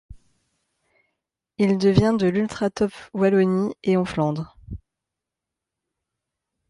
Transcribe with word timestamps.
Il 1.59 1.77
devient 1.77 2.15
de 2.17 2.25
l'Ultratop 2.25 2.91
Wallonie 3.13 3.75
et 3.83 3.97
en 3.97 4.03
Flandre. 4.05 4.57